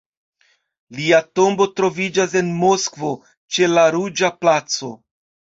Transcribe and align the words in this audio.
Lia 0.99 1.19
tombo 1.39 1.67
troviĝas 1.81 2.33
en 2.43 2.49
Moskvo, 2.63 3.13
ĉe 3.57 3.71
la 3.77 3.87
Ruĝa 3.97 4.35
Placo. 4.43 4.95